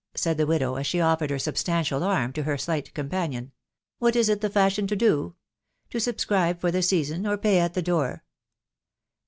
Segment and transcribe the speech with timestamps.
[0.15, 0.47] "said the
[0.79, 2.91] as she offered her substantial arm to her slight"
[3.99, 5.35] what is it the fashion to do?
[5.91, 8.23] To subscribe for the or pay at the door